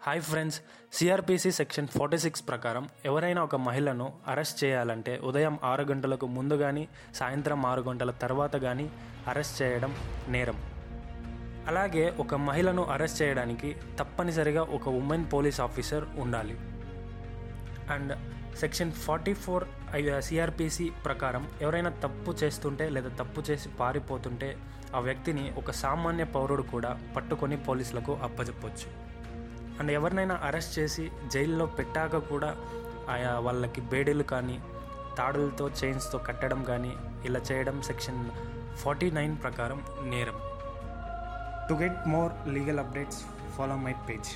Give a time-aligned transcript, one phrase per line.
[0.00, 0.56] Hi friends
[0.96, 6.84] CrPC section forty six ప్రకారం ఎవరైనా ఒక మహిళను అరెస్ట్ చేయాలంటే ఉదయం ఆరు గంటలకు ముందు కానీ
[7.20, 8.86] సాయంత్రం ఆరు గంటల తర్వాత కానీ
[9.30, 9.92] అరెస్ట్ చేయడం
[10.34, 10.58] నేరం.
[11.70, 16.56] అలాగే ఒక మహిళను అరెస్ట్ చేయడానికి తప్పనిసరిగా ఒక ఉమెన్ పోలీస్ ఆఫీసర్ ఉండాలి.
[17.96, 18.14] And
[18.62, 19.66] section forty four
[20.28, 24.50] CrPC ప్రకారం ఎవరైనా తప్పు చేస్తుంటే లేదా తప్పు చేసి పారిపోతుంటే
[24.94, 28.88] ఆ వ్యక్తిని ఒక సామాన్య పౌరుడు కూడా పట్టుకొని పోలీసులకు అప్పజెప్పొచ్చు.
[29.80, 32.50] అండ్ ఎవరినైనా అరెస్ట్ చేసి జైల్లో పెట్టాక కూడా
[33.08, 34.56] ఆయా వాళ్ళకి బేడీలు కానీ
[35.18, 36.92] తాడులతో చైన్స్తో కట్టడం కానీ
[37.24, 38.20] ఇలా చేయడం సెక్షన్
[38.76, 40.38] ఫార్టీ నైన్ ప్రకారం నేరం.
[41.68, 43.22] To get more legal updates
[43.56, 44.30] follow my page.